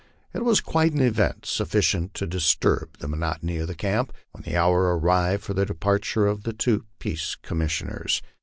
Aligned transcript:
It 0.33 0.43
was 0.43 0.61
quite 0.61 0.93
an 0.93 1.01
event, 1.01 1.45
sufficient 1.45 2.15
to 2.15 2.25
disturb 2.25 2.97
the 2.97 3.07
monotony 3.07 3.59
of 3.59 3.77
camp, 3.77 4.11
when 4.31 4.41
the 4.41 4.57
hour 4.57 4.97
arrived 4.97 5.43
for 5.43 5.53
the 5.53 5.63
departure 5.63 6.25
of 6.25 6.41
tho 6.41 6.53
two 6.53 6.85
peace 6.97 7.35
commissioners. 7.35 8.23